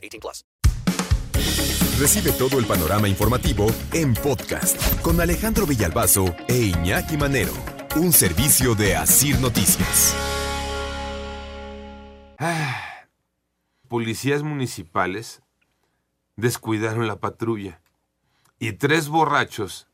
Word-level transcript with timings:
18 0.00 0.20
plus. 0.20 0.44
Recibe 1.98 2.32
todo 2.32 2.58
el 2.58 2.64
panorama 2.64 3.08
informativo 3.08 3.66
en 3.92 4.14
podcast 4.14 5.00
con 5.02 5.20
Alejandro 5.20 5.66
Villalbazo 5.66 6.34
e 6.48 6.56
Iñaki 6.56 7.16
Manero. 7.16 7.52
Un 7.96 8.12
servicio 8.12 8.74
de 8.74 8.96
Asir 8.96 9.38
Noticias. 9.38 10.14
Ah, 12.38 13.06
policías 13.88 14.42
municipales 14.42 15.42
descuidaron 16.36 17.06
la 17.06 17.16
patrulla 17.16 17.82
y 18.58 18.72
tres 18.72 19.08
borrachos 19.08 19.90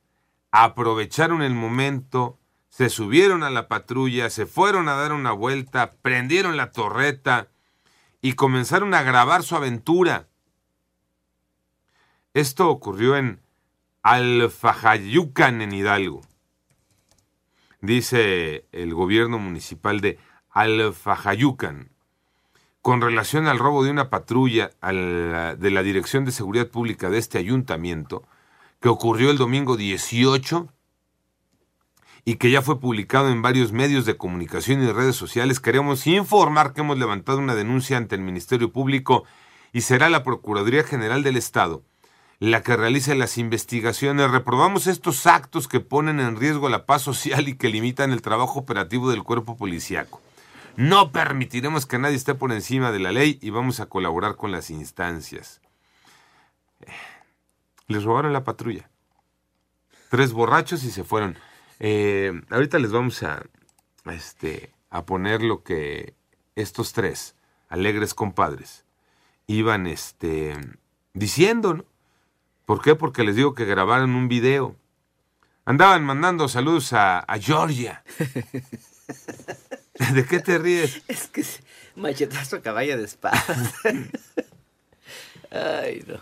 aprovecharon 0.51 1.43
el 1.43 1.55
momento, 1.55 2.39
se 2.69 2.89
subieron 2.89 3.43
a 3.43 3.51
la 3.51 3.69
patrulla, 3.69 4.31
se 4.31 4.47
fueron 4.47 4.89
a 4.89 4.95
dar 4.95 5.13
una 5.13 5.33
vuelta, 5.33 5.95
prendieron 6.03 6.57
la 6.57 6.73
torreta 6.73 7.49
y 8.21 8.33
comenzaron 8.35 8.95
a 8.95 9.03
grabar 9.03 9.43
su 9.43 9.57
aventura. 9.57 10.29
Esto 12.35 12.69
ocurrió 12.69 13.17
en 13.17 13.41
Alfajayucan, 14.03 15.63
en 15.63 15.73
Hidalgo. 15.73 16.23
Dice 17.81 18.67
el 18.73 18.95
gobierno 18.95 19.39
municipal 19.39 20.01
de 20.01 20.19
Alfajayucan. 20.51 21.91
Con 22.83 23.01
relación 23.01 23.47
al 23.49 23.59
robo 23.59 23.83
de 23.85 23.91
una 23.91 24.11
patrulla 24.11 24.71
de 24.81 25.71
la 25.71 25.83
Dirección 25.83 26.25
de 26.25 26.33
Seguridad 26.33 26.69
Pública 26.69 27.11
de 27.11 27.19
este 27.19 27.39
ayuntamiento, 27.39 28.23
que 28.81 28.89
ocurrió 28.89 29.31
el 29.31 29.39
domingo 29.39 29.77
18 29.77 30.69
y 32.27 32.35
que 32.35 32.51
ya 32.51 32.61
fue 32.61 32.79
publicado 32.79 33.31
en 33.31 33.41
varios 33.41 33.73
medios 33.73 34.05
de 34.05 34.19
comunicación 34.19 34.83
y 34.83 34.93
redes 34.93 35.17
sociales, 35.17 35.61
queremos 35.61 36.07
informar 36.07 36.75
que 36.75 36.83
hemos 36.83 36.99
levantado 36.99 37.39
una 37.39 37.55
denuncia 37.55 37.97
ante 37.97 38.17
el 38.17 38.21
Ministerio 38.21 38.71
Público 38.71 39.25
y 39.73 39.81
será 39.81 40.11
la 40.11 40.23
Procuraduría 40.23 40.85
General 40.85 41.23
del 41.23 41.39
Estado 41.39 41.83
la 42.39 42.63
que 42.63 42.77
realice 42.77 43.15
las 43.15 43.39
investigaciones. 43.39 44.31
Reprobamos 44.31 44.87
estos 44.87 45.27
actos 45.27 45.69
que 45.69 45.81
ponen 45.81 46.21
en 46.21 46.37
riesgo 46.37 46.69
la 46.69 46.87
paz 46.87 47.03
social 47.03 47.49
y 47.49 47.57
que 47.57 47.69
limitan 47.69 48.13
el 48.13 48.23
trabajo 48.23 48.61
operativo 48.61 49.11
del 49.11 49.23
cuerpo 49.23 49.57
policiaco. 49.57 50.21
No 50.77 51.13
permitiremos 51.13 51.87
que 51.87 51.99
nadie 51.99 52.17
esté 52.17 52.35
por 52.35 52.53
encima 52.53 52.93
de 52.93 52.99
la 52.99 53.13
ley 53.13 53.39
y 53.41 53.51
vamos 53.51 53.81
a 53.81 53.87
colaborar 53.87 54.37
con 54.37 54.53
las 54.53 54.69
instancias. 54.69 55.63
Les 57.87 58.05
robaron 58.05 58.35
la 58.35 58.45
patrulla. 58.45 58.91
Tres 60.11 60.33
borrachos 60.33 60.85
y 60.85 60.91
se 60.91 61.05
fueron. 61.05 61.39
Eh, 61.81 62.33
ahorita 62.51 62.79
les 62.79 62.93
vamos 62.93 63.23
a, 63.23 63.43
a, 64.05 64.15
este, 64.15 64.73
a 64.91 65.05
poner 65.05 65.43
lo 65.43 65.63
que 65.63 66.15
estos 66.55 66.93
tres, 66.93 67.35
alegres 67.69 68.15
compadres, 68.15 68.85
iban 69.47 69.87
este, 69.87 70.57
diciendo, 71.13 71.75
¿no? 71.75 71.85
¿Por 72.65 72.83
qué? 72.83 72.97
Porque 72.97 73.23
les 73.23 73.37
digo 73.37 73.55
que 73.55 73.65
grabaron 73.65 74.17
un 74.17 74.27
video. 74.27 74.75
Andaban 75.65 76.05
mandando 76.05 76.49
saludos 76.49 76.93
a, 76.93 77.21
a 77.21 77.39
Georgia. 77.39 78.03
¿De 80.13 80.27
qué 80.27 80.41
te 80.41 80.59
ríes? 80.59 81.03
Es 81.07 81.29
que 81.29 81.45
machetazo 81.95 82.61
caballo 82.63 82.97
de 82.99 83.05
espada. 83.05 83.43
Ay, 85.51 86.05
no. 86.07 86.21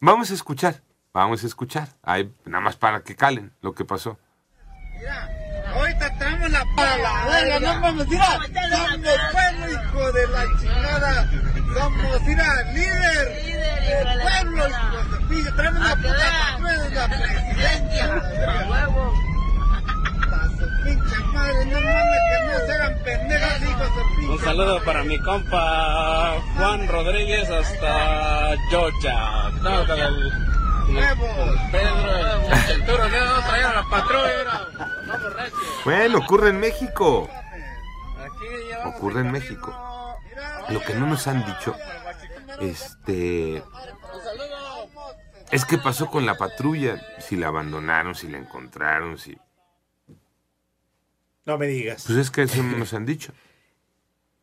Vamos 0.00 0.30
a 0.30 0.34
escuchar, 0.34 0.82
vamos 1.16 1.42
a 1.42 1.46
escuchar. 1.46 1.88
Ahí, 2.02 2.30
nada 2.44 2.60
más 2.62 2.76
para 2.76 3.02
que 3.02 3.16
calen 3.16 3.52
lo 3.62 3.74
que 3.74 3.84
pasó. 3.84 4.18
Mira, 4.98 5.28
ahorita 5.74 6.18
traemos 6.18 6.50
la 6.50 6.64
pala. 6.76 7.24
Venga, 7.26 7.60
no 7.60 7.80
vamos, 7.80 8.08
mira. 8.08 8.26
Somos 8.26 8.48
pueblo, 9.32 9.72
hijo 9.72 10.12
de 10.12 10.26
la 10.28 10.44
chingada. 10.60 11.30
Somos, 11.74 12.22
mira, 12.22 12.62
líder 12.72 13.28
del 13.86 14.20
pueblo, 14.22 14.68
hijo 14.68 15.04
de 15.10 15.26
pilla. 15.28 15.56
Traemos 15.56 15.80
la 15.80 15.96
puta 15.96 16.26
patrulla 16.40 16.82
de 16.82 16.94
la 16.94 17.08
presidencia. 17.08 18.04
pinche 20.84 21.18
madre, 21.32 21.64
no 21.66 21.80
mames 21.80 22.20
que 22.28 22.38
no 22.46 22.66
se 22.66 22.72
hagan 22.72 22.94
pendejas, 23.04 23.62
hijos 23.62 23.96
de 23.96 24.02
pinche. 24.16 24.32
Un 24.32 24.40
saludo 24.40 24.84
para 24.84 25.02
mi 25.02 25.18
compa 25.20 26.36
Juan 26.56 26.88
Rodríguez 26.88 27.48
hasta 27.50 28.54
Georgia. 28.70 29.16
Que. 30.86 31.06
Bueno, 35.84 36.18
ocurre 36.18 36.50
en 36.50 36.60
México. 36.60 37.28
Ocurre 38.84 39.20
en 39.20 39.32
México. 39.32 39.74
Lo 40.68 40.80
que 40.80 40.94
no 40.94 41.06
nos 41.06 41.26
han 41.28 41.44
dicho, 41.46 41.76
este, 42.60 43.62
es 45.50 45.64
qué 45.64 45.78
pasó 45.78 46.08
con 46.08 46.26
la 46.26 46.36
patrulla, 46.36 47.00
si 47.20 47.36
la 47.36 47.48
abandonaron, 47.48 48.14
si 48.14 48.28
la 48.28 48.38
encontraron, 48.38 49.16
si, 49.16 49.38
No 51.44 51.56
me 51.56 51.66
digas. 51.68 52.02
pues 52.06 52.18
es 52.18 52.30
que 52.32 52.42
eso 52.42 52.62
no 52.62 52.76
nos 52.78 52.92
han 52.94 53.06
dicho. 53.06 53.32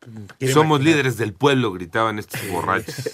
Somos 0.00 0.30
imaginar. 0.40 0.80
líderes 0.80 1.16
del 1.18 1.34
pueblo, 1.34 1.72
gritaban 1.72 2.18
estos 2.18 2.40
borrachos. 2.50 3.10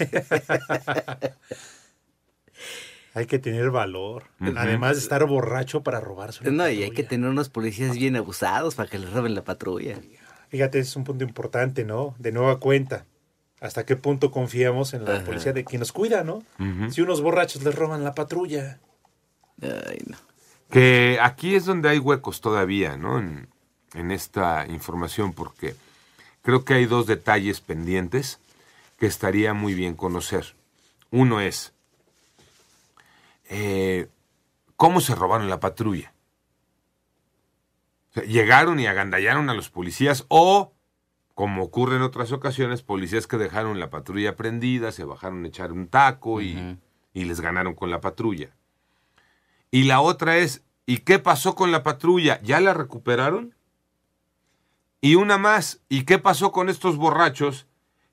Hay 3.13 3.25
que 3.25 3.39
tener 3.39 3.71
valor. 3.71 4.23
Además 4.55 4.95
de 4.95 5.01
estar 5.01 5.25
borracho 5.25 5.83
para 5.83 5.99
robarse. 5.99 6.47
una 6.47 6.51
No, 6.65 6.69
y 6.69 6.83
hay 6.83 6.91
que 6.91 7.03
tener 7.03 7.29
unos 7.29 7.49
policías 7.49 7.95
bien 7.95 8.15
abusados 8.15 8.75
para 8.75 8.89
que 8.89 8.99
les 8.99 9.11
roben 9.11 9.35
la 9.35 9.43
patrulla. 9.43 9.99
Fíjate, 10.49 10.79
es 10.79 10.95
un 10.95 11.03
punto 11.03 11.23
importante, 11.23 11.83
¿no? 11.83 12.15
De 12.19 12.31
nueva 12.31 12.59
cuenta. 12.59 13.05
¿Hasta 13.59 13.85
qué 13.85 13.95
punto 13.95 14.31
confiamos 14.31 14.93
en 14.93 15.05
la 15.05 15.17
Ajá. 15.17 15.25
policía 15.25 15.53
de 15.53 15.63
quien 15.63 15.79
nos 15.81 15.91
cuida, 15.91 16.23
no? 16.23 16.43
Ujú. 16.59 16.91
Si 16.91 17.01
unos 17.01 17.21
borrachos 17.21 17.63
les 17.63 17.75
roban 17.75 18.03
la 18.03 18.15
patrulla. 18.15 18.79
Ay, 19.61 19.99
no. 20.07 20.17
Que 20.69 21.19
aquí 21.21 21.55
es 21.55 21.65
donde 21.65 21.89
hay 21.89 21.99
huecos 21.99 22.41
todavía, 22.41 22.97
¿no? 22.97 23.19
En, 23.19 23.49
en 23.93 24.11
esta 24.11 24.65
información, 24.67 25.33
porque 25.33 25.75
creo 26.41 26.65
que 26.65 26.73
hay 26.73 26.85
dos 26.85 27.07
detalles 27.07 27.61
pendientes 27.61 28.39
que 28.97 29.05
estaría 29.05 29.53
muy 29.53 29.73
bien 29.73 29.95
conocer. 29.95 30.55
Uno 31.11 31.39
es, 31.41 31.73
eh, 33.53 34.07
¿cómo 34.77 35.01
se 35.01 35.13
robaron 35.13 35.49
la 35.49 35.59
patrulla? 35.59 36.13
O 38.09 38.13
sea, 38.13 38.23
¿Llegaron 38.23 38.79
y 38.79 38.87
agandallaron 38.87 39.49
a 39.49 39.53
los 39.53 39.69
policías 39.69 40.25
o, 40.29 40.73
como 41.35 41.63
ocurre 41.63 41.97
en 41.97 42.01
otras 42.01 42.31
ocasiones, 42.31 42.81
policías 42.81 43.27
que 43.27 43.37
dejaron 43.37 43.77
la 43.77 43.89
patrulla 43.89 44.37
prendida, 44.37 44.93
se 44.93 45.03
bajaron 45.03 45.43
a 45.43 45.49
echar 45.49 45.73
un 45.73 45.89
taco 45.89 46.41
y, 46.41 46.79
y 47.13 47.25
les 47.25 47.41
ganaron 47.41 47.75
con 47.75 47.91
la 47.91 47.99
patrulla? 47.99 48.55
Y 49.69 49.83
la 49.83 49.99
otra 49.99 50.37
es, 50.37 50.63
¿y 50.85 50.99
qué 50.99 51.19
pasó 51.19 51.53
con 51.53 51.73
la 51.73 51.83
patrulla? 51.83 52.39
¿Ya 52.41 52.61
la 52.61 52.73
recuperaron? 52.73 53.53
Y 55.01 55.15
una 55.15 55.37
más, 55.37 55.81
¿y 55.89 56.03
qué 56.03 56.19
pasó 56.19 56.53
con 56.53 56.69
estos 56.69 56.95
borrachos 56.95 57.67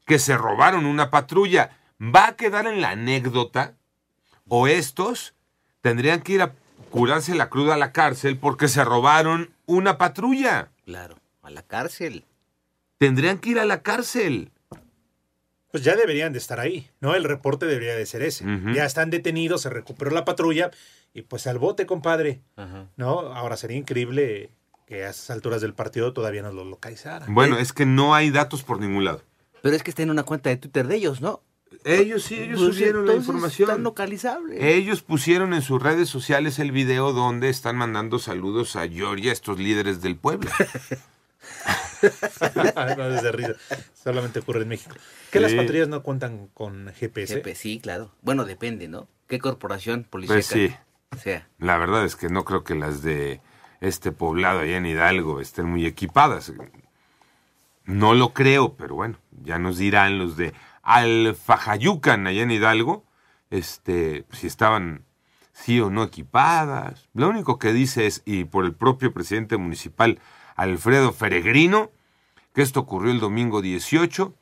que 0.05 0.19
se 0.19 0.37
robaron 0.37 0.85
una 0.85 1.11
patrulla? 1.11 1.79
¿Va 2.01 2.27
a 2.27 2.37
quedar 2.37 2.67
en 2.67 2.81
la 2.81 2.91
anécdota? 2.91 3.77
¿O 4.49 4.67
estos 4.67 5.35
tendrían 5.89 6.21
que 6.21 6.35
ir 6.35 6.43
a 6.43 6.53
curarse 6.91 7.35
la 7.35 7.49
cruda 7.49 7.75
a 7.75 7.79
la 7.79 7.93
cárcel 7.93 8.37
porque 8.37 8.69
se 8.69 8.85
robaron 8.85 9.51
una 9.65 9.97
patrulla? 9.97 10.69
Claro, 10.85 11.17
a 11.43 11.51
la 11.51 11.63
cárcel. 11.63 12.27
Tendrían 12.99 13.39
que 13.39 13.51
ir 13.51 13.59
a 13.59 13.65
la 13.65 13.83
cárcel. 13.83 14.51
Pues 15.71 15.85
ya 15.85 15.97
deberían 15.97 16.33
de 16.33 16.39
estar 16.39 16.61
ahí, 16.61 16.91
¿no? 17.01 17.15
El 17.15 17.25
reporte 17.25 17.65
debería 17.65 17.95
de 17.97 18.05
ser 18.05 18.23
ese. 18.23 18.45
Ya 18.75 18.85
están 18.85 19.09
detenidos, 19.09 19.63
se 19.63 19.71
recuperó 19.71 20.11
la 20.11 20.25
patrulla 20.25 20.71
y 21.15 21.23
pues 21.23 21.47
al 21.47 21.59
bote, 21.59 21.87
compadre. 21.87 22.43
¿No? 22.97 23.21
Ahora 23.33 23.57
sería 23.57 23.79
increíble 23.79 24.51
que 24.87 25.05
a 25.05 25.11
esas 25.11 25.31
alturas 25.31 25.63
del 25.63 25.73
partido 25.73 26.13
todavía 26.13 26.43
no 26.43 26.53
lo 26.53 26.65
localizaran. 26.65 27.35
Bueno, 27.35 27.59
es 27.59 27.73
que 27.73 27.87
no 27.87 28.15
hay 28.15 28.31
datos 28.31 28.63
por 28.63 28.79
ningún 28.79 29.05
lado. 29.07 29.23
Pero 29.63 29.75
es 29.75 29.83
que 29.83 29.91
está 29.91 30.03
en 30.03 30.11
una 30.11 30.23
cuenta 30.23 30.51
de 30.51 30.57
Twitter 30.59 30.87
de 30.87 30.97
ellos, 30.97 31.21
¿no? 31.21 31.43
Ellos 31.85 32.25
sí, 32.25 32.35
ellos 32.35 32.61
Pues 32.61 32.75
subieron 32.75 33.07
la 33.07 33.15
información. 33.15 33.71
Están 33.71 33.83
localizables. 33.83 34.63
Ellos 34.63 35.03
pusieron 35.03 35.55
en 35.55 35.63
sus 35.63 35.83
redes 35.83 36.09
sociales 36.09 36.59
el 36.59 36.73
video 36.73 37.13
donde 37.13 37.49
están 37.49 37.77
mandando 37.77 38.19
saludos 38.19 38.77
a 38.77 38.89
Georgia, 38.89 39.33
estos 39.33 39.59
líderes 39.59 40.03
del 40.03 40.17
pueblo. 40.17 40.51
no 42.97 43.15
es 43.15 43.23
de 43.23 43.33
risa. 43.33 43.55
Solamente 43.95 44.41
ocurre 44.41 44.63
en 44.63 44.69
México. 44.69 44.95
¿Que 45.31 45.41
las 45.41 45.53
patrullas 45.53 45.89
no 45.89 46.03
cuentan 46.03 46.49
con 46.55 46.93
GPS? 46.95 47.37
Jefe, 47.37 47.55
sí, 47.55 47.81
claro. 47.81 48.13
Bueno, 48.23 48.45
depende, 48.45 48.89
¿no? 48.89 49.09
¿Qué 49.27 49.39
corporación 49.39 50.05
policíaca? 50.05 50.37
Pues 50.37 50.47
sí. 50.47 50.75
sea. 51.21 51.49
La 51.59 51.79
verdad 51.79 52.05
es 52.05 52.17
que 52.17 52.29
no 52.29 52.45
creo 52.45 52.65
que 52.65 52.75
las 52.75 53.03
de 53.03 53.41
este 53.81 54.13
poblado 54.13 54.61
allá 54.61 54.77
en 54.77 54.87
Hidalgo 54.87 55.41
estén 55.41 55.67
muy 55.67 55.87
equipadas. 55.87 56.53
No 57.85 58.15
lo 58.15 58.33
creo, 58.35 58.75
pero 58.75 58.95
bueno, 58.97 59.19
ya 59.43 59.59
nos 59.59 59.79
dirán 59.79 60.19
los 60.19 60.37
de 60.37 60.53
Alfajayucan 60.89 62.27
allá 62.27 62.43
en 62.43 62.51
Hidalgo, 62.51 63.05
este, 63.51 64.25
si 64.33 64.47
estaban 64.47 65.05
sí 65.53 65.81
o 65.81 65.91
no 65.91 66.03
equipadas. 66.03 67.11
Lo 67.13 67.29
único 67.29 67.59
que 67.59 67.75
dice 67.75 68.07
es, 68.07 68.23
y 68.25 68.45
por 68.45 68.65
el 68.65 68.75
propio 68.75 69.13
presidente 69.13 69.59
municipal 69.59 70.19
Alfredo 70.57 71.13
Feregrino, 71.13 71.91
que 72.55 72.63
esto 72.63 72.81
ocurrió 72.81 73.13
el 73.13 73.21
domingo 73.21 73.61
18, 73.61 74.35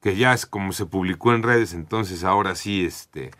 que 0.00 0.16
ya 0.16 0.32
es 0.32 0.46
como 0.46 0.72
se 0.72 0.86
publicó 0.86 1.34
en 1.34 1.42
redes, 1.42 1.74
entonces 1.74 2.24
ahora 2.24 2.54
sí, 2.54 2.86
este, 2.86 3.30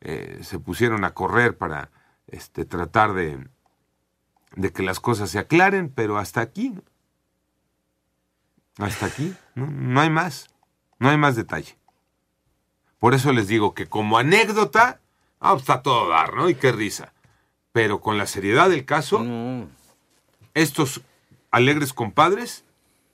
eh, 0.00 0.38
se 0.40 0.58
pusieron 0.58 1.04
a 1.04 1.12
correr 1.12 1.58
para 1.58 1.90
este, 2.28 2.64
tratar 2.64 3.12
de, 3.12 3.46
de 4.56 4.72
que 4.72 4.82
las 4.82 5.00
cosas 5.00 5.28
se 5.28 5.38
aclaren, 5.38 5.90
pero 5.90 6.16
hasta 6.16 6.40
aquí, 6.40 6.74
hasta 8.78 9.04
aquí, 9.04 9.34
no, 9.54 9.66
no 9.66 10.00
hay 10.00 10.08
más, 10.08 10.48
no 10.98 11.10
hay 11.10 11.18
más 11.18 11.36
detalle. 11.36 11.79
Por 13.00 13.14
eso 13.14 13.32
les 13.32 13.48
digo 13.48 13.74
que 13.74 13.86
como 13.88 14.16
anécdota, 14.18 15.00
ah, 15.40 15.50
pues, 15.52 15.62
está 15.62 15.82
todo 15.82 16.12
a 16.12 16.16
dar, 16.18 16.34
¿no? 16.34 16.48
Y 16.48 16.54
qué 16.54 16.70
risa. 16.70 17.12
Pero 17.72 18.00
con 18.00 18.18
la 18.18 18.26
seriedad 18.26 18.68
del 18.70 18.84
caso, 18.84 19.20
No. 19.24 19.66
estos 20.54 21.00
alegres 21.50 21.92
compadres 21.92 22.64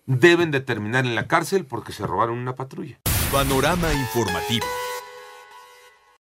deben 0.07 0.51
de 0.51 0.61
terminar 0.61 1.07
en 1.07 1.15
la 1.15 1.27
cárcel 1.27 1.65
porque 1.65 1.93
se 1.93 2.07
robaron 2.07 2.37
una 2.39 2.55
patrulla. 2.55 2.99
Panorama 3.33 3.93
informativo. 3.95 4.67